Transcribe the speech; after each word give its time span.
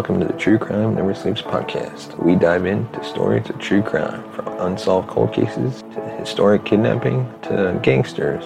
Welcome 0.00 0.20
to 0.20 0.26
the 0.26 0.38
True 0.38 0.56
Crime 0.56 0.94
Never 0.94 1.14
Sleeps 1.14 1.42
podcast. 1.42 2.18
We 2.24 2.34
dive 2.34 2.64
into 2.64 3.04
stories 3.04 3.50
of 3.50 3.58
true 3.58 3.82
crime, 3.82 4.22
from 4.32 4.48
unsolved 4.58 5.10
cold 5.10 5.34
cases 5.34 5.82
to 5.82 6.00
historic 6.18 6.64
kidnapping 6.64 7.30
to 7.42 7.78
gangsters 7.82 8.42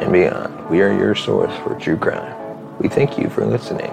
and 0.00 0.12
beyond. 0.12 0.70
We 0.70 0.82
are 0.82 0.96
your 0.96 1.16
source 1.16 1.52
for 1.64 1.76
true 1.80 1.96
crime. 1.96 2.78
We 2.78 2.88
thank 2.88 3.18
you 3.18 3.28
for 3.28 3.44
listening. 3.44 3.90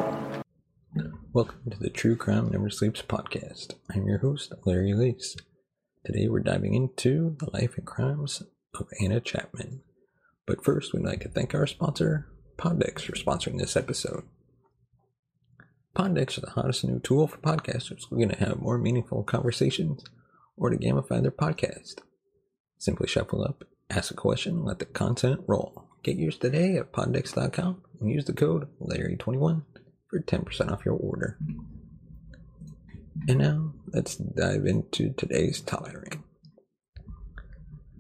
Welcome 1.34 1.72
to 1.72 1.80
the 1.80 1.90
True 1.90 2.16
Crime 2.16 2.52
Never 2.52 2.70
Sleeps 2.70 3.02
podcast. 3.02 3.74
I'm 3.90 4.06
your 4.06 4.20
host, 4.20 4.54
Larry 4.64 4.94
Lease. 4.94 5.36
Today 6.06 6.28
we're 6.28 6.42
diving 6.42 6.76
into 6.76 7.36
the 7.40 7.50
life 7.52 7.78
and 7.78 7.88
crimes 7.88 8.44
of 8.76 8.88
Anna 9.02 9.20
Chapman. 9.20 9.82
But 10.46 10.64
first, 10.64 10.94
we'd 10.94 11.04
like 11.04 11.22
to 11.22 11.30
thank 11.30 11.56
our 11.56 11.66
sponsor, 11.66 12.28
PodDecks, 12.60 13.02
for 13.02 13.14
sponsoring 13.14 13.58
this 13.58 13.76
episode. 13.76 14.24
PodDecks 15.96 16.38
is 16.38 16.44
the 16.44 16.52
hottest 16.52 16.86
new 16.86 17.00
tool 17.00 17.28
for 17.28 17.38
podcasters 17.38 18.10
looking 18.10 18.30
to 18.30 18.38
have 18.38 18.62
more 18.62 18.78
meaningful 18.78 19.24
conversations 19.24 20.04
or 20.56 20.70
to 20.70 20.78
gamify 20.78 21.22
their 21.22 21.32
podcast. 21.32 21.96
Simply 22.78 23.08
shuffle 23.08 23.44
up, 23.44 23.66
ask 23.90 24.10
a 24.12 24.16
question, 24.16 24.64
let 24.64 24.80
the 24.80 24.86
content 24.86 25.42
roll. 25.48 25.90
Get 26.04 26.18
yours 26.18 26.38
today 26.38 26.78
at 26.78 26.94
poddecks.com 26.94 27.84
and 28.00 28.10
use 28.10 28.26
the 28.26 28.34
code 28.34 28.68
Larry21 28.82 29.64
for 30.10 30.20
10% 30.20 30.72
off 30.72 30.86
your 30.86 30.96
order. 30.96 31.38
And 33.28 33.40
now, 33.40 33.74
let's 33.94 34.16
dive 34.16 34.66
into 34.66 35.14
today's 35.14 35.62
topic. 35.62 36.20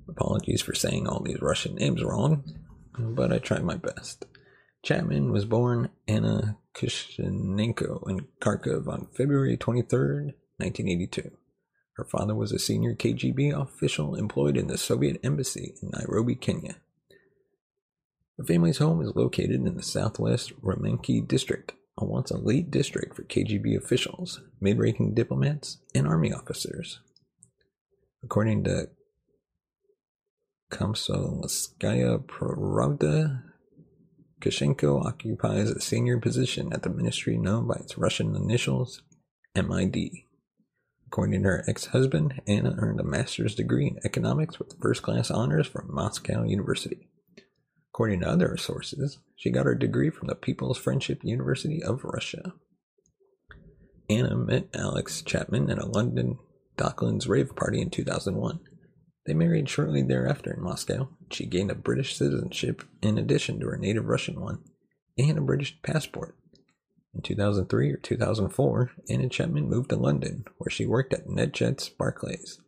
Apologies 0.07 0.61
for 0.61 0.73
saying 0.73 1.07
all 1.07 1.21
these 1.21 1.41
Russian 1.41 1.75
names 1.75 2.03
wrong, 2.03 2.43
but 2.97 3.31
I 3.31 3.39
tried 3.39 3.63
my 3.63 3.75
best. 3.75 4.25
Chapman 4.83 5.31
was 5.31 5.45
born 5.45 5.89
Anna 6.07 6.57
Kushchenko 6.73 8.09
in 8.09 8.27
Kharkov 8.39 8.87
on 8.87 9.07
February 9.15 9.55
23, 9.55 10.33
1982. 10.57 11.31
Her 11.97 12.05
father 12.05 12.33
was 12.33 12.51
a 12.51 12.57
senior 12.57 12.95
KGB 12.95 13.53
official 13.53 14.15
employed 14.15 14.57
in 14.57 14.67
the 14.67 14.77
Soviet 14.77 15.19
embassy 15.23 15.75
in 15.83 15.91
Nairobi, 15.91 16.33
Kenya. 16.33 16.77
The 18.39 18.45
family's 18.45 18.79
home 18.79 19.03
is 19.03 19.15
located 19.15 19.51
in 19.67 19.75
the 19.75 19.83
southwest 19.83 20.59
Ramenki 20.63 21.27
district, 21.27 21.73
a 21.95 22.05
once 22.05 22.31
elite 22.31 22.71
district 22.71 23.15
for 23.15 23.23
KGB 23.23 23.77
officials, 23.77 24.41
mid 24.59 24.79
ranking 24.79 25.13
diplomats, 25.13 25.77
and 25.93 26.07
army 26.07 26.33
officers. 26.33 27.01
According 28.23 28.63
to 28.63 28.89
Komsomolskaya 30.71 32.25
Pravda, 32.25 33.43
Kushchenko 34.41 35.05
occupies 35.05 35.69
a 35.69 35.79
senior 35.79 36.17
position 36.17 36.73
at 36.73 36.81
the 36.81 36.89
ministry 36.89 37.37
known 37.37 37.67
by 37.67 37.75
its 37.75 37.97
Russian 37.97 38.35
initials, 38.35 39.03
MID. 39.55 39.95
According 41.05 41.43
to 41.43 41.49
her 41.49 41.63
ex 41.67 41.87
husband, 41.87 42.41
Anna 42.47 42.73
earned 42.79 42.99
a 42.99 43.03
master's 43.03 43.53
degree 43.53 43.87
in 43.87 43.99
economics 44.03 44.57
with 44.57 44.81
first 44.81 45.03
class 45.03 45.29
honors 45.29 45.67
from 45.67 45.93
Moscow 45.93 46.43
University. 46.43 47.09
According 47.93 48.21
to 48.21 48.29
other 48.29 48.57
sources, 48.57 49.19
she 49.35 49.51
got 49.51 49.65
her 49.65 49.75
degree 49.75 50.09
from 50.09 50.27
the 50.27 50.35
People's 50.35 50.77
Friendship 50.77 51.19
University 51.23 51.83
of 51.83 52.03
Russia. 52.03 52.53
Anna 54.09 54.35
met 54.35 54.69
Alex 54.73 55.21
Chapman 55.21 55.69
at 55.69 55.77
a 55.77 55.85
London 55.85 56.39
Docklands 56.77 57.29
rave 57.29 57.55
party 57.55 57.79
in 57.79 57.91
2001. 57.91 58.59
They 59.25 59.33
married 59.33 59.69
shortly 59.69 60.01
thereafter 60.01 60.53
in 60.53 60.63
Moscow. 60.63 61.09
She 61.31 61.45
gained 61.45 61.71
a 61.71 61.75
British 61.75 62.17
citizenship 62.17 62.83
in 63.01 63.17
addition 63.17 63.59
to 63.59 63.67
her 63.67 63.77
native 63.77 64.05
Russian 64.05 64.39
one 64.41 64.63
and 65.17 65.37
a 65.37 65.41
British 65.41 65.79
passport. 65.81 66.35
In 67.13 67.21
2003 67.21 67.91
or 67.91 67.97
2004, 67.97 68.91
Anna 69.09 69.29
Chapman 69.29 69.69
moved 69.69 69.89
to 69.89 69.97
London, 69.97 70.45
where 70.57 70.71
she 70.71 70.85
worked 70.85 71.13
at 71.13 71.27
NetJets 71.27 71.95
Barclays. 71.97 72.59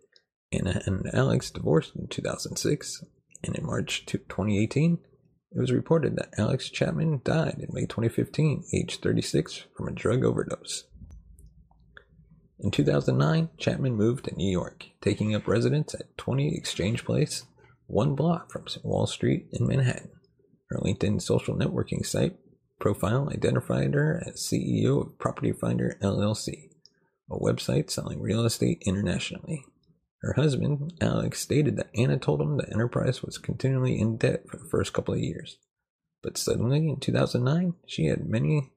Anna 0.52 0.82
and 0.86 1.10
Alex 1.14 1.50
divorced 1.50 1.96
in 1.96 2.08
2006, 2.08 3.04
and 3.44 3.56
in 3.56 3.66
March 3.66 4.06
2018, 4.06 5.00
it 5.52 5.60
was 5.60 5.72
reported 5.72 6.16
that 6.18 6.34
Alex 6.38 6.70
Chapman 6.70 7.22
died 7.24 7.58
in 7.60 7.70
May 7.72 7.86
2015, 7.86 8.66
aged 8.74 9.02
36, 9.02 9.66
from 9.76 9.88
a 9.88 9.92
drug 9.92 10.24
overdose. 10.24 10.86
In 12.64 12.72
2009, 12.72 13.50
Chapman 13.58 13.94
moved 13.94 14.24
to 14.24 14.36
New 14.36 14.50
York, 14.50 14.86
taking 15.02 15.36
up 15.36 15.50
residence 15.50 15.94
at 15.94 16.18
20 16.18 16.56
Exchange 16.56 17.04
Place, 17.04 17.44
one 17.88 18.16
block 18.16 18.50
from 18.54 18.66
Wall 18.84 19.06
Street 19.06 19.48
in 19.52 19.68
Manhattan. 19.68 20.12
Her 20.70 20.78
LinkedIn 20.78 21.22
social 21.22 21.58
networking 21.58 22.06
site 22.06 22.38
profile 22.80 23.30
identified 23.30 23.94
her 23.94 24.24
as 24.26 24.36
CEO 24.36 25.02
of 25.02 25.20
Property 25.20 25.52
Finder 25.52 25.98
LLC, 26.02 26.70
a 27.30 27.38
website 27.38 27.90
selling 27.90 28.22
real 28.22 28.46
estate 28.46 28.82
internationally. 28.86 29.66
Her 30.22 30.34
husband, 30.34 30.94
Alex, 31.02 31.42
stated 31.42 31.76
that 31.76 31.92
Anna 31.94 32.18
told 32.18 32.40
him 32.40 32.56
the 32.56 32.72
enterprise 32.72 33.22
was 33.22 33.38
continually 33.38 34.00
in 34.00 34.16
debt 34.16 34.46
for 34.50 34.56
the 34.56 34.70
first 34.70 34.94
couple 34.94 35.14
of 35.14 35.20
years. 35.20 35.58
But 36.22 36.38
suddenly, 36.38 36.88
in 36.88 37.02
2009, 37.02 37.74
she 37.86 38.06
had 38.06 38.26
many 38.26 38.72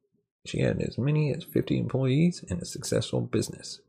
she 0.48 0.60
had 0.60 0.80
as 0.80 0.98
many 0.98 1.32
as 1.32 1.44
50 1.44 1.78
employees 1.78 2.44
and 2.48 2.60
a 2.60 2.66
successful 2.66 3.20
business. 3.20 3.80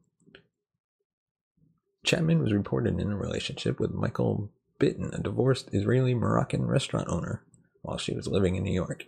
Chapman 2.04 2.40
was 2.40 2.54
reported 2.54 3.00
in 3.00 3.12
a 3.12 3.18
relationship 3.18 3.80
with 3.80 3.92
Michael 3.92 4.50
Bitton, 4.80 5.18
a 5.18 5.22
divorced 5.22 5.70
Israeli 5.74 6.14
Moroccan 6.14 6.66
restaurant 6.66 7.10
owner, 7.10 7.44
while 7.82 7.98
she 7.98 8.14
was 8.14 8.28
living 8.28 8.56
in 8.56 8.64
New 8.64 8.74
York. 8.74 9.06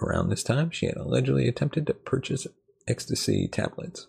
Around 0.00 0.28
this 0.28 0.44
time, 0.44 0.70
she 0.70 0.86
had 0.86 0.96
allegedly 0.96 1.48
attempted 1.48 1.86
to 1.86 1.94
purchase 1.94 2.46
ecstasy 2.86 3.48
tablets. 3.48 4.06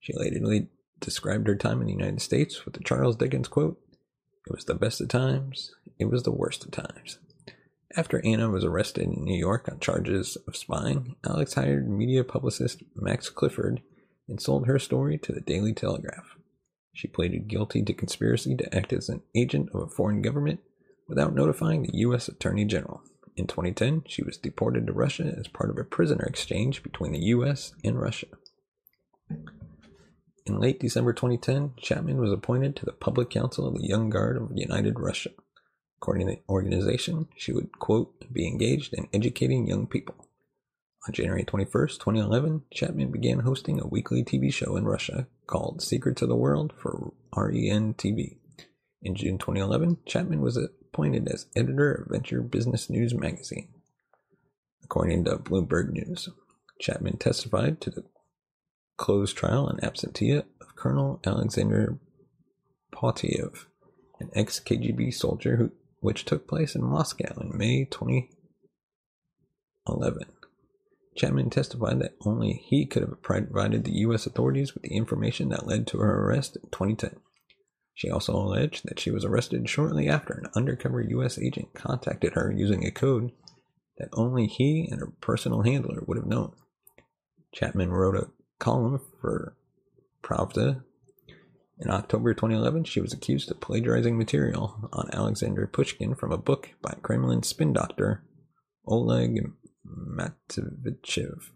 She 0.00 0.14
later 0.14 0.66
described 1.00 1.46
her 1.46 1.56
time 1.56 1.80
in 1.80 1.86
the 1.86 1.92
United 1.92 2.22
States 2.22 2.64
with 2.64 2.74
the 2.74 2.84
Charles 2.84 3.16
Dickens 3.16 3.48
quote 3.48 3.78
It 4.46 4.52
was 4.52 4.64
the 4.64 4.74
best 4.74 5.00
of 5.00 5.08
times, 5.08 5.74
it 5.98 6.06
was 6.06 6.22
the 6.22 6.32
worst 6.32 6.64
of 6.64 6.70
times. 6.70 7.18
After 7.94 8.24
Anna 8.24 8.48
was 8.48 8.64
arrested 8.64 9.04
in 9.04 9.24
New 9.24 9.36
York 9.36 9.68
on 9.70 9.78
charges 9.78 10.38
of 10.48 10.56
spying, 10.56 11.16
Alex 11.26 11.54
hired 11.54 11.90
media 11.90 12.24
publicist 12.24 12.82
Max 12.96 13.28
Clifford 13.28 13.82
and 14.26 14.40
sold 14.40 14.66
her 14.66 14.78
story 14.78 15.18
to 15.18 15.32
the 15.32 15.42
Daily 15.42 15.74
Telegraph. 15.74 16.36
She 16.94 17.06
pleaded 17.06 17.48
guilty 17.48 17.82
to 17.82 17.92
conspiracy 17.92 18.56
to 18.56 18.74
act 18.74 18.94
as 18.94 19.10
an 19.10 19.22
agent 19.36 19.68
of 19.74 19.82
a 19.82 19.88
foreign 19.88 20.22
government 20.22 20.60
without 21.06 21.34
notifying 21.34 21.82
the 21.82 21.98
U.S. 21.98 22.28
Attorney 22.28 22.64
General. 22.64 23.02
In 23.36 23.46
2010, 23.46 24.04
she 24.06 24.22
was 24.22 24.38
deported 24.38 24.86
to 24.86 24.92
Russia 24.92 25.34
as 25.38 25.48
part 25.48 25.68
of 25.68 25.76
a 25.76 25.84
prisoner 25.84 26.24
exchange 26.24 26.82
between 26.82 27.12
the 27.12 27.26
U.S. 27.26 27.74
and 27.84 28.00
Russia. 28.00 28.28
In 30.46 30.58
late 30.58 30.80
December 30.80 31.12
2010, 31.12 31.74
Chapman 31.76 32.18
was 32.18 32.32
appointed 32.32 32.74
to 32.76 32.86
the 32.86 32.92
Public 32.92 33.28
Council 33.28 33.66
of 33.66 33.74
the 33.74 33.86
Young 33.86 34.08
Guard 34.08 34.36
of 34.38 34.50
United 34.54 34.98
Russia. 34.98 35.30
According 36.02 36.26
to 36.26 36.32
the 36.32 36.40
organization, 36.48 37.28
she 37.36 37.52
would, 37.52 37.78
quote, 37.78 38.24
be 38.32 38.48
engaged 38.48 38.92
in 38.92 39.06
educating 39.12 39.68
young 39.68 39.86
people. 39.86 40.16
On 41.06 41.14
January 41.14 41.44
21st, 41.44 42.00
2011, 42.00 42.64
Chapman 42.72 43.12
began 43.12 43.38
hosting 43.38 43.80
a 43.80 43.86
weekly 43.86 44.24
TV 44.24 44.52
show 44.52 44.74
in 44.74 44.84
Russia 44.84 45.28
called 45.46 45.80
Secrets 45.80 46.20
of 46.20 46.28
the 46.28 46.34
World 46.34 46.72
for 46.76 47.12
REN 47.36 47.94
TV. 47.94 48.38
In 49.00 49.14
June 49.14 49.38
2011, 49.38 49.98
Chapman 50.04 50.40
was 50.40 50.56
appointed 50.56 51.28
as 51.28 51.46
editor 51.54 51.92
of 51.92 52.10
Venture 52.10 52.42
Business 52.42 52.90
News 52.90 53.14
magazine. 53.14 53.68
According 54.82 55.26
to 55.26 55.36
Bloomberg 55.36 55.90
News, 55.90 56.28
Chapman 56.80 57.18
testified 57.18 57.80
to 57.80 57.90
the 57.90 58.02
closed 58.96 59.36
trial 59.36 59.68
and 59.68 59.80
absentia 59.82 60.46
of 60.60 60.74
Colonel 60.74 61.20
Alexander 61.24 62.00
Poteyev, 62.92 63.66
an 64.18 64.30
ex 64.34 64.58
KGB 64.58 65.14
soldier 65.14 65.54
who 65.58 65.70
which 66.02 66.26
took 66.26 66.46
place 66.46 66.74
in 66.74 66.84
Moscow 66.84 67.40
in 67.40 67.56
May 67.56 67.86
2011. 67.86 70.26
Chapman 71.16 71.50
testified 71.50 72.00
that 72.00 72.16
only 72.26 72.62
he 72.64 72.86
could 72.86 73.02
have 73.02 73.22
provided 73.22 73.84
the 73.84 73.98
U.S. 73.98 74.26
authorities 74.26 74.74
with 74.74 74.82
the 74.82 74.96
information 74.96 75.50
that 75.50 75.66
led 75.66 75.86
to 75.86 75.98
her 75.98 76.26
arrest 76.26 76.56
in 76.56 76.62
2010. 76.70 77.20
She 77.94 78.10
also 78.10 78.34
alleged 78.34 78.84
that 78.84 78.98
she 78.98 79.10
was 79.10 79.24
arrested 79.24 79.68
shortly 79.68 80.08
after 80.08 80.32
an 80.32 80.48
undercover 80.56 81.02
U.S. 81.02 81.38
agent 81.38 81.74
contacted 81.74 82.32
her 82.32 82.50
using 82.50 82.84
a 82.84 82.90
code 82.90 83.32
that 83.98 84.08
only 84.12 84.46
he 84.46 84.88
and 84.90 85.00
her 85.00 85.12
personal 85.20 85.62
handler 85.62 86.02
would 86.06 86.16
have 86.16 86.26
known. 86.26 86.52
Chapman 87.54 87.90
wrote 87.90 88.16
a 88.16 88.30
column 88.58 89.00
for 89.20 89.54
Pravda 90.22 90.82
in 91.82 91.90
October 91.90 92.32
2011, 92.32 92.84
she 92.84 93.00
was 93.00 93.12
accused 93.12 93.50
of 93.50 93.60
plagiarizing 93.60 94.16
material 94.16 94.88
on 94.92 95.10
Alexander 95.12 95.66
Pushkin 95.66 96.14
from 96.14 96.30
a 96.30 96.38
book 96.38 96.70
by 96.80 96.94
Kremlin 97.02 97.42
spin 97.42 97.72
doctor 97.72 98.22
Oleg 98.86 99.50
Matveyev. 99.84 101.50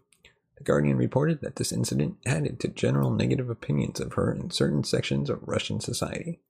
The 0.57 0.63
Guardian 0.63 0.97
reported 0.97 1.39
that 1.41 1.55
this 1.55 1.71
incident 1.71 2.17
added 2.25 2.59
to 2.59 2.67
general 2.67 3.09
negative 3.09 3.49
opinions 3.49 4.01
of 4.01 4.13
her 4.13 4.33
in 4.33 4.51
certain 4.51 4.83
sections 4.83 5.29
of 5.29 5.47
Russian 5.47 5.79
society. 5.79 6.41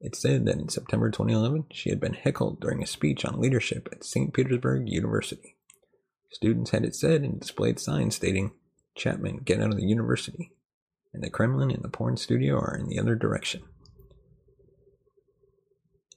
It 0.00 0.16
said 0.16 0.46
that 0.46 0.58
in 0.58 0.70
September 0.70 1.10
2011, 1.10 1.66
she 1.70 1.90
had 1.90 2.00
been 2.00 2.14
heckled 2.14 2.60
during 2.60 2.82
a 2.82 2.86
speech 2.86 3.26
on 3.26 3.40
leadership 3.40 3.90
at 3.92 4.04
St. 4.04 4.32
Petersburg 4.32 4.88
University. 4.88 5.56
Students 6.30 6.70
had 6.70 6.84
it 6.84 6.94
said 6.94 7.22
and 7.22 7.40
displayed 7.40 7.78
signs 7.78 8.16
stating, 8.16 8.52
Chapman, 8.94 9.42
get 9.44 9.60
out 9.60 9.70
of 9.70 9.76
the 9.76 9.86
university 9.86 10.52
and 11.12 11.22
the 11.22 11.30
Kremlin 11.30 11.70
and 11.70 11.82
the 11.82 11.88
porn 11.88 12.16
studio 12.16 12.58
are 12.58 12.76
in 12.76 12.88
the 12.88 12.98
other 12.98 13.14
direction. 13.14 13.62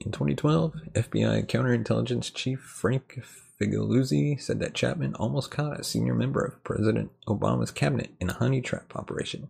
In 0.02 0.12
2012, 0.12 0.74
FBI 0.94 1.48
counterintelligence 1.48 2.34
chief 2.34 2.60
Frank 2.60 3.22
Figliuzzi 3.60 4.40
said 4.40 4.60
that 4.60 4.74
Chapman 4.74 5.16
almost 5.16 5.52
caught 5.52 5.80
a 5.80 5.84
senior 5.84 6.14
member 6.14 6.44
of 6.44 6.64
President 6.64 7.12
Obama's 7.28 7.72
cabinet 7.72 8.12
in 8.20 8.30
a 8.30 8.34
honey 8.34 8.62
trap 8.62 8.96
operation. 8.96 9.50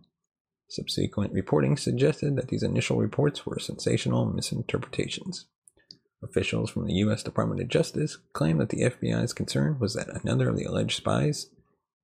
Subsequent 0.68 1.32
reporting 1.32 1.76
suggested 1.76 2.36
that 2.36 2.48
these 2.48 2.62
initial 2.62 2.98
reports 2.98 3.44
were 3.44 3.58
sensational 3.58 4.26
misinterpretations. 4.26 5.46
Officials 6.22 6.70
from 6.70 6.86
the 6.86 6.94
U.S. 6.94 7.22
Department 7.22 7.60
of 7.60 7.68
Justice 7.68 8.18
claim 8.32 8.58
that 8.58 8.70
the 8.70 8.82
FBI's 8.82 9.32
concern 9.32 9.78
was 9.78 9.94
that 9.94 10.08
another 10.22 10.48
of 10.48 10.56
the 10.56 10.64
alleged 10.64 10.96
spies, 10.96 11.48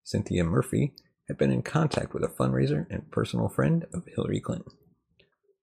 Cynthia 0.04 0.44
Murphy, 0.44 0.92
had 1.32 1.38
been 1.38 1.50
in 1.50 1.62
contact 1.62 2.12
with 2.12 2.23
a 2.23 2.29
fundraiser 2.29 2.87
and 2.90 3.11
personal 3.11 3.49
friend 3.49 3.87
of 3.94 4.05
Hillary 4.05 4.38
Clinton. 4.38 4.70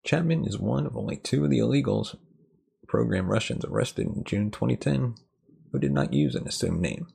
Chapman 0.04 0.48
is 0.48 0.57
one 0.57 0.88
of 0.88 0.98
only 0.98 1.16
two 1.16 1.44
of 1.44 1.51
the 1.51 1.60
illegals 1.60 2.16
program 2.88 3.27
Russians 3.27 3.63
arrested 3.63 4.07
in 4.07 4.24
June 4.24 4.50
2010 4.50 5.13
who 5.71 5.77
did 5.77 5.92
not 5.92 6.12
use 6.12 6.33
an 6.33 6.48
assumed 6.48 6.81
name. 6.81 7.07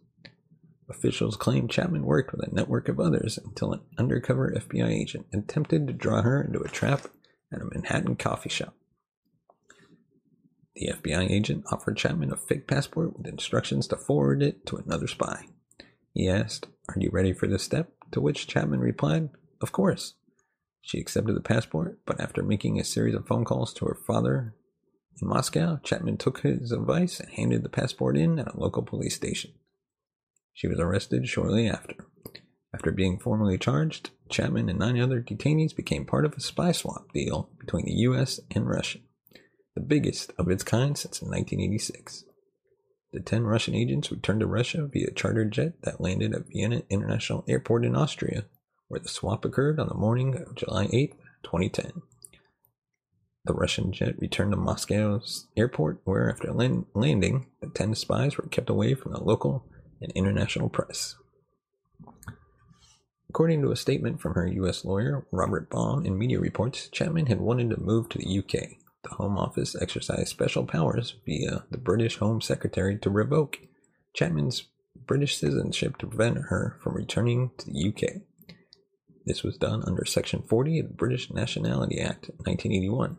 Officials 0.89 1.37
claim 1.37 1.67
Chapman 1.67 2.05
worked 2.05 2.31
with 2.31 2.47
a 2.47 2.55
network 2.55 2.89
of 2.89 3.01
others 3.01 3.39
until 3.39 3.73
an 3.73 3.81
undercover 3.99 4.55
FBI 4.57 4.89
agent 4.89 5.27
attempted 5.33 5.89
to 5.89 5.93
draw 5.93 6.23
her 6.23 6.41
into 6.41 6.61
a 6.61 6.69
trap 6.69 7.09
at 7.53 7.61
a 7.61 7.65
Manhattan 7.65 8.15
coffee 8.15 8.51
shop. 8.51 8.77
The 10.77 10.93
FBI 10.93 11.29
agent 11.29 11.65
offered 11.73 11.97
Chapman 11.97 12.33
a 12.33 12.37
fake 12.37 12.69
passport 12.69 13.19
with 13.19 13.27
instructions 13.27 13.89
to 13.89 13.97
forward 13.97 14.45
it 14.45 14.65
to 14.67 14.77
another 14.77 15.09
spy. 15.09 15.47
He 16.13 16.29
asked, 16.29 16.69
Are 16.89 17.01
you 17.01 17.11
ready 17.13 17.33
for 17.33 17.49
this 17.49 17.65
step? 17.65 17.91
To 18.15 18.21
which 18.21 18.47
Chapman 18.47 18.79
replied, 18.79 19.31
Of 19.61 19.73
course. 19.73 20.15
She 20.81 21.01
accepted 21.01 21.35
the 21.35 21.41
passport, 21.41 21.99
but 22.07 22.21
after 22.21 22.45
making 22.45 22.79
a 22.79 22.85
series 22.85 23.17
of 23.17 23.27
phone 23.27 23.45
calls 23.45 23.75
to 23.75 23.87
her 23.87 23.99
father 24.07 24.55
in 25.21 25.27
Moscow, 25.27 25.81
Chapman 25.83 26.19
took 26.19 26.43
his 26.43 26.71
advice 26.71 27.19
and 27.19 27.29
handed 27.31 27.65
the 27.65 27.69
passport 27.69 28.17
in 28.17 28.39
at 28.39 28.55
a 28.55 28.57
local 28.57 28.85
police 28.85 29.17
station. 29.17 29.51
She 30.53 30.69
was 30.69 30.79
arrested 30.79 31.27
shortly 31.27 31.69
after. 31.69 32.07
After 32.73 32.93
being 32.93 33.19
formally 33.19 33.59
charged, 33.59 34.11
Chapman 34.29 34.69
and 34.69 34.79
nine 34.79 35.01
other 35.01 35.21
detainees 35.21 35.75
became 35.75 36.07
part 36.07 36.25
of 36.25 36.35
a 36.35 36.41
spy 36.41 36.71
swap 36.71 37.13
deal 37.13 37.51
between 37.59 37.87
the 37.87 37.95
US 37.95 38.39
and 38.53 38.69
Russia, 38.69 39.01
the 39.75 39.81
biggest 39.81 40.33
of 40.39 40.49
its 40.49 40.63
kind 40.63 40.97
since 40.97 41.21
1986. 41.21 42.27
The 43.15 43.21
10 43.21 43.45
Russian 43.45 43.77
agents 43.77 44.11
returned 44.11 44.41
to 44.41 44.47
Russia 44.49 44.89
via 44.89 45.13
chartered 45.13 45.53
jet 45.53 45.75
that 45.83 46.01
landed 46.01 46.35
at 46.35 46.49
Vienna 46.49 46.83
International 46.91 47.45
Airport 47.47 47.85
in 47.85 47.95
Austria, 47.95 48.47
where 48.89 48.99
the 48.99 49.09
swap 49.09 49.45
occurred 49.45 49.79
on 49.79 49.87
the 49.87 49.95
morning 49.95 50.35
of 50.35 50.57
July 50.57 50.89
8, 50.93 51.15
2010. 51.45 52.03
The 53.45 53.55
Russian 53.55 53.93
jet 53.93 54.19
returned 54.19 54.51
to 54.51 54.57
Moscow's 54.57 55.47
airport, 55.57 56.01
where 56.03 56.29
after 56.29 56.53
land- 56.53 56.87
landing, 56.93 57.47
the 57.61 57.69
10 57.69 57.95
spies 57.95 58.37
were 58.37 58.49
kept 58.49 58.69
away 58.69 58.95
from 58.95 59.13
the 59.13 59.23
local 59.23 59.65
and 60.01 60.11
international 60.17 60.69
press. 60.69 61.15
According 63.29 63.63
to 63.63 63.71
a 63.71 63.77
statement 63.77 64.21
from 64.21 64.35
her 64.35 64.49
U.S. 64.49 64.85
lawyer, 64.85 65.25
Robert 65.31 65.71
Baum, 65.71 66.05
in 66.05 66.19
media 66.19 66.41
reports, 66.41 66.89
Chapman 66.89 67.27
had 67.27 67.41
wanted 67.41 67.71
to 67.71 67.81
move 67.81 68.09
to 68.09 68.19
the 68.19 68.39
UK 68.41 68.84
the 69.05 69.15
Home 69.17 69.39
Office 69.39 69.77
exercised 69.81 70.29
special 70.29 70.65
powers 70.65 71.15
via 71.25 71.65
the 71.71 71.79
British 71.79 72.17
Home 72.17 72.41
Secretary 72.41 72.99
to 72.99 73.11
revoke 73.11 73.59
Chapman's 74.13 74.65
British 75.07 75.37
citizenship 75.37 75.99
to 75.99 76.07
prevent 76.07 76.39
her 76.49 76.77
from 76.83 76.95
returning 76.95 77.51
to 77.59 77.71
the 77.71 77.89
UK. 77.89 78.23
This 79.27 79.43
was 79.43 79.57
done 79.57 79.83
under 79.87 80.05
Section 80.05 80.43
40 80.43 80.81
of 80.81 80.89
the 80.89 80.95
British 80.95 81.31
Nationality 81.31 82.01
Act 82.01 82.29
1981, 82.39 83.17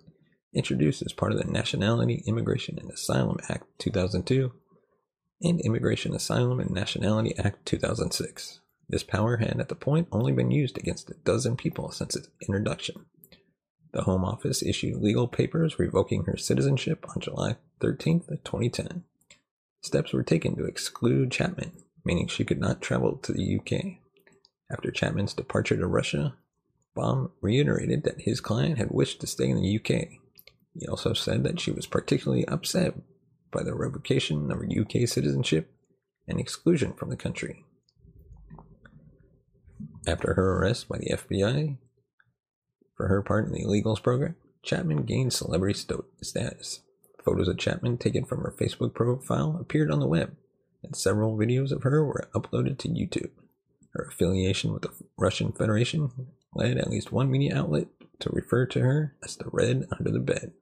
introduced 0.53 1.01
as 1.01 1.13
part 1.13 1.31
of 1.31 1.39
the 1.39 1.51
Nationality, 1.51 2.23
Immigration 2.27 2.77
and 2.79 2.91
Asylum 2.91 3.37
Act 3.49 3.65
2002 3.79 4.51
and 5.41 5.59
Immigration, 5.61 6.13
Asylum 6.13 6.59
and 6.59 6.71
Nationality 6.71 7.35
Act 7.37 7.65
2006. 7.65 8.59
This 8.87 9.03
power 9.03 9.37
had 9.37 9.59
at 9.59 9.69
the 9.69 9.75
point 9.75 10.07
only 10.11 10.31
been 10.31 10.51
used 10.51 10.77
against 10.77 11.09
a 11.09 11.15
dozen 11.25 11.57
people 11.57 11.91
since 11.91 12.15
its 12.15 12.29
introduction. 12.47 13.05
The 13.95 14.03
Home 14.03 14.25
Office 14.25 14.61
issued 14.61 15.01
legal 15.01 15.25
papers 15.25 15.79
revoking 15.79 16.25
her 16.25 16.35
citizenship 16.35 17.05
on 17.15 17.21
July 17.21 17.55
13, 17.79 18.25
2010. 18.43 19.05
Steps 19.81 20.11
were 20.11 20.21
taken 20.21 20.57
to 20.57 20.65
exclude 20.65 21.31
Chapman, 21.31 21.71
meaning 22.03 22.27
she 22.27 22.43
could 22.43 22.59
not 22.59 22.81
travel 22.81 23.15
to 23.15 23.31
the 23.31 23.57
UK. 23.57 24.01
After 24.69 24.91
Chapman's 24.91 25.33
departure 25.33 25.77
to 25.77 25.87
Russia, 25.87 26.35
Baum 26.93 27.31
reiterated 27.39 28.03
that 28.03 28.19
his 28.19 28.41
client 28.41 28.77
had 28.77 28.91
wished 28.91 29.21
to 29.21 29.27
stay 29.27 29.47
in 29.47 29.61
the 29.61 29.79
UK. 29.79 30.09
He 30.73 30.85
also 30.89 31.13
said 31.13 31.45
that 31.45 31.61
she 31.61 31.71
was 31.71 31.87
particularly 31.87 32.45
upset 32.49 32.95
by 33.49 33.63
the 33.63 33.73
revocation 33.73 34.51
of 34.51 34.57
her 34.57 34.65
UK 34.65 35.07
citizenship 35.07 35.71
and 36.27 36.37
exclusion 36.37 36.91
from 36.91 37.11
the 37.11 37.15
country. 37.15 37.63
After 40.05 40.33
her 40.33 40.57
arrest 40.57 40.89
by 40.89 40.97
the 40.97 41.11
FBI, 41.13 41.77
for 42.95 43.07
her 43.07 43.21
part 43.21 43.45
in 43.45 43.53
the 43.53 43.63
illegals 43.63 44.01
program, 44.01 44.35
Chapman 44.63 45.03
gained 45.03 45.33
celebrity 45.33 45.79
status. 46.21 46.81
Photos 47.23 47.47
of 47.47 47.57
Chapman 47.57 47.97
taken 47.97 48.25
from 48.25 48.41
her 48.41 48.55
Facebook 48.59 48.93
profile 48.93 49.57
appeared 49.59 49.91
on 49.91 49.99
the 49.99 50.07
web, 50.07 50.35
and 50.83 50.95
several 50.95 51.37
videos 51.37 51.71
of 51.71 51.83
her 51.83 52.05
were 52.05 52.29
uploaded 52.33 52.77
to 52.79 52.89
YouTube. 52.89 53.31
Her 53.93 54.09
affiliation 54.11 54.73
with 54.73 54.83
the 54.83 54.91
Russian 55.17 55.51
Federation 55.51 56.11
led 56.53 56.77
at 56.77 56.89
least 56.89 57.11
one 57.11 57.31
media 57.31 57.57
outlet 57.57 57.87
to 58.19 58.29
refer 58.29 58.65
to 58.67 58.81
her 58.81 59.15
as 59.23 59.35
the 59.35 59.49
Red 59.51 59.87
Under 59.97 60.11
the 60.11 60.19
Bed. 60.19 60.53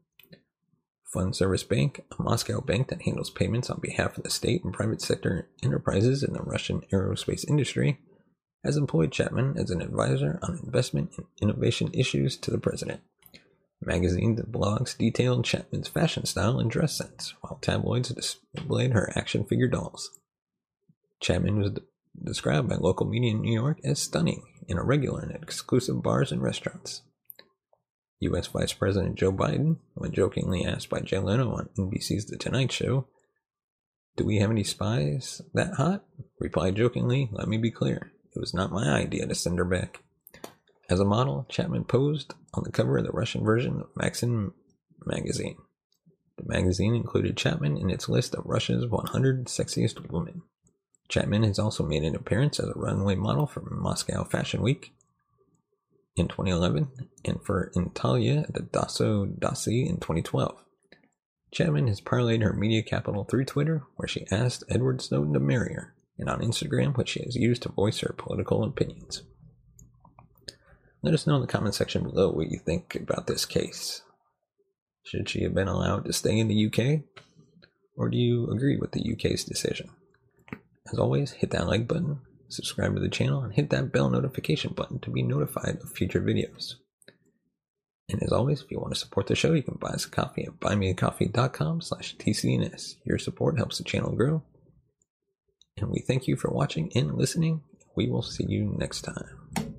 Fund 1.13 1.35
Service 1.35 1.63
Bank, 1.63 2.03
a 2.17 2.21
Moscow 2.21 2.59
bank 2.61 2.87
that 2.87 3.03
handles 3.03 3.29
payments 3.29 3.69
on 3.69 3.79
behalf 3.79 4.17
of 4.17 4.23
the 4.23 4.29
state 4.29 4.63
and 4.63 4.73
private 4.73 5.01
sector 5.01 5.47
enterprises 5.61 6.23
in 6.23 6.33
the 6.33 6.41
Russian 6.41 6.81
aerospace 6.91 7.47
industry, 7.47 7.99
has 8.63 8.77
employed 8.77 9.11
Chapman 9.11 9.55
as 9.57 9.69
an 9.69 9.81
advisor 9.81 10.39
on 10.41 10.59
investment 10.63 11.11
and 11.17 11.25
innovation 11.41 11.89
issues 11.93 12.37
to 12.37 12.51
the 12.51 12.57
president. 12.57 13.01
Magazines 13.81 14.39
and 14.39 14.53
blogs 14.53 14.97
detailed 14.97 15.43
Chapman's 15.43 15.89
fashion 15.89 16.25
style 16.25 16.59
and 16.59 16.71
dress 16.71 16.97
sense, 16.97 17.33
while 17.41 17.59
tabloids 17.61 18.09
displayed 18.09 18.93
her 18.93 19.11
action 19.15 19.43
figure 19.43 19.67
dolls. 19.67 20.09
Chapman 21.19 21.59
was 21.59 21.71
described 22.21 22.69
by 22.69 22.75
local 22.75 23.07
media 23.07 23.31
in 23.31 23.41
New 23.41 23.53
York 23.53 23.79
as 23.83 24.01
stunning 24.01 24.43
and 24.69 24.79
a 24.79 24.83
regular 24.83 25.23
in 25.23 25.31
exclusive 25.31 26.01
bars 26.01 26.31
and 26.31 26.41
restaurants. 26.41 27.01
U.S. 28.19 28.47
Vice 28.47 28.71
President 28.71 29.15
Joe 29.15 29.33
Biden, 29.33 29.77
when 29.95 30.13
jokingly 30.13 30.63
asked 30.65 30.89
by 30.89 31.01
Jay 31.01 31.19
Leno 31.19 31.51
on 31.51 31.69
NBC's 31.77 32.25
The 32.27 32.37
Tonight 32.37 32.71
Show, 32.71 33.07
Do 34.15 34.23
we 34.23 34.37
have 34.37 34.51
any 34.51 34.63
spies 34.63 35.41
that 35.53 35.73
hot? 35.73 36.05
replied 36.39 36.75
jokingly, 36.75 37.29
Let 37.33 37.49
me 37.49 37.57
be 37.57 37.71
clear, 37.71 38.13
it 38.35 38.39
was 38.39 38.53
not 38.53 38.71
my 38.71 38.89
idea 38.89 39.27
to 39.27 39.35
send 39.35 39.57
her 39.59 39.65
back. 39.65 40.01
As 40.89 40.99
a 40.99 41.05
model, 41.05 41.45
Chapman 41.49 41.85
posed 41.85 42.33
on 42.53 42.63
the 42.63 42.71
cover 42.71 42.97
of 42.97 43.05
the 43.05 43.11
Russian 43.11 43.43
version 43.43 43.81
of 43.81 43.95
Maxim 43.95 44.53
magazine. 45.05 45.57
The 46.37 46.45
magazine 46.45 46.95
included 46.95 47.37
Chapman 47.37 47.77
in 47.77 47.89
its 47.89 48.09
list 48.09 48.35
of 48.35 48.45
Russia's 48.45 48.87
100 48.87 49.45
sexiest 49.45 50.09
women. 50.11 50.41
Chapman 51.09 51.43
has 51.43 51.59
also 51.59 51.85
made 51.85 52.03
an 52.03 52.15
appearance 52.15 52.59
as 52.59 52.69
a 52.69 52.79
runway 52.79 53.15
model 53.15 53.45
for 53.45 53.61
Moscow 53.61 54.23
Fashion 54.23 54.61
Week 54.61 54.93
in 56.15 56.27
2011 56.27 56.89
and 57.25 57.43
for 57.43 57.71
Antalya 57.75 58.43
at 58.43 58.53
the 58.53 58.61
Dosso 58.61 59.25
Dossi 59.25 59.87
in 59.87 59.97
2012. 59.97 60.55
Chapman 61.51 61.87
has 61.87 62.01
parlayed 62.01 62.41
her 62.41 62.53
media 62.53 62.81
capital 62.81 63.25
through 63.25 63.45
Twitter, 63.45 63.83
where 63.95 64.07
she 64.07 64.25
asked 64.31 64.63
Edward 64.69 65.01
Snowden 65.01 65.33
to 65.33 65.39
marry 65.39 65.73
her, 65.73 65.93
and 66.17 66.29
on 66.29 66.41
Instagram, 66.41 66.95
which 66.97 67.09
she 67.09 67.23
has 67.23 67.35
used 67.35 67.63
to 67.63 67.69
voice 67.69 67.99
her 67.99 68.13
political 68.17 68.63
opinions. 68.63 69.23
Let 71.01 71.13
us 71.13 71.27
know 71.27 71.35
in 71.35 71.41
the 71.41 71.47
comment 71.47 71.75
section 71.75 72.03
below 72.03 72.31
what 72.31 72.49
you 72.49 72.59
think 72.59 72.95
about 72.95 73.27
this 73.27 73.45
case. 73.45 74.01
Should 75.03 75.27
she 75.27 75.43
have 75.43 75.53
been 75.53 75.67
allowed 75.67 76.05
to 76.05 76.13
stay 76.13 76.39
in 76.39 76.47
the 76.47 76.65
UK? 76.67 77.01
Or 77.97 78.09
do 78.09 78.17
you 78.17 78.49
agree 78.49 78.77
with 78.77 78.91
the 78.93 79.13
UK's 79.13 79.43
decision? 79.43 79.89
As 80.91 80.97
always, 80.97 81.31
hit 81.31 81.51
that 81.51 81.67
like 81.67 81.87
button, 81.87 82.21
subscribe 82.47 82.95
to 82.95 83.01
the 83.01 83.09
channel, 83.09 83.41
and 83.41 83.53
hit 83.53 83.69
that 83.71 83.91
bell 83.91 84.09
notification 84.09 84.73
button 84.73 84.99
to 84.99 85.09
be 85.09 85.23
notified 85.23 85.77
of 85.81 85.91
future 85.91 86.21
videos. 86.21 86.75
And 88.09 88.21
as 88.21 88.31
always, 88.31 88.61
if 88.61 88.71
you 88.71 88.79
want 88.79 88.93
to 88.93 88.99
support 88.99 89.27
the 89.27 89.35
show, 89.35 89.53
you 89.53 89.63
can 89.63 89.77
buy 89.79 89.89
us 89.89 90.05
a 90.05 90.09
coffee 90.09 90.45
at 90.45 90.59
buymeacoffee.com 90.59 91.81
slash 91.81 92.15
tcns. 92.17 92.95
Your 93.05 93.17
support 93.17 93.57
helps 93.57 93.77
the 93.77 93.83
channel 93.83 94.11
grow. 94.11 94.43
And 95.77 95.89
we 95.89 95.99
thank 95.99 96.27
you 96.27 96.35
for 96.35 96.49
watching 96.51 96.91
and 96.95 97.15
listening. 97.15 97.61
We 97.95 98.09
will 98.09 98.21
see 98.21 98.45
you 98.47 98.75
next 98.77 99.01
time. 99.01 99.73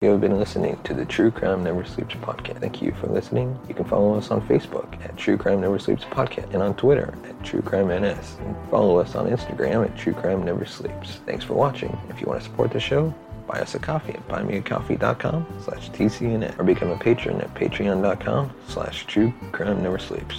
You 0.00 0.10
have 0.10 0.20
been 0.20 0.38
listening 0.38 0.80
to 0.84 0.94
the 0.94 1.04
True 1.04 1.32
Crime 1.32 1.64
Never 1.64 1.84
Sleeps 1.84 2.14
podcast. 2.14 2.60
Thank 2.60 2.80
you 2.80 2.92
for 3.00 3.08
listening. 3.08 3.58
You 3.68 3.74
can 3.74 3.84
follow 3.84 4.14
us 4.14 4.30
on 4.30 4.46
Facebook 4.46 5.02
at 5.04 5.16
True 5.16 5.36
Crime 5.36 5.60
Never 5.60 5.78
Sleeps 5.80 6.04
podcast 6.04 6.54
and 6.54 6.62
on 6.62 6.76
Twitter 6.76 7.12
at 7.24 7.42
True 7.44 7.62
Crime 7.62 7.88
NS. 7.88 8.36
And 8.40 8.56
follow 8.70 8.98
us 8.98 9.16
on 9.16 9.28
Instagram 9.28 9.84
at 9.84 9.96
True 9.98 10.12
Crime 10.12 10.44
Never 10.44 10.64
Sleeps. 10.64 11.16
Thanks 11.26 11.44
for 11.44 11.54
watching. 11.54 11.98
If 12.10 12.20
you 12.20 12.28
want 12.28 12.40
to 12.40 12.48
support 12.48 12.70
the 12.70 12.78
show, 12.78 13.12
buy 13.48 13.60
us 13.60 13.74
a 13.74 13.80
coffee 13.80 14.12
at 14.12 14.28
buymeacoffee.com 14.28 15.46
slash 15.64 15.90
TCNN 15.90 16.56
or 16.60 16.62
become 16.62 16.90
a 16.90 16.98
patron 16.98 17.40
at 17.40 17.52
patreon.com 17.54 18.52
slash 18.68 19.04
True 19.06 19.34
Crime 19.50 19.82
Never 19.82 19.98
Sleeps. 19.98 20.38